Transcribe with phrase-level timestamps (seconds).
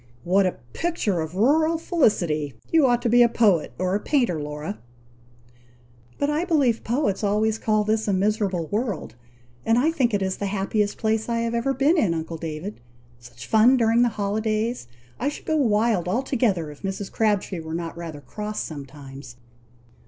[0.23, 2.55] "What a picture of rural felicity!
[2.71, 4.79] You ought to be a poet or a painter, Laura!"
[6.17, 9.13] "But I believe poets always call this a miserable world:
[9.63, 12.79] and I think it the happiest place I have ever been in, uncle David!
[13.19, 14.87] Such fun during the holidays!
[15.19, 17.11] I should go wild altogether, if Mrs.
[17.11, 19.35] Crabtree were not rather cross sometimes."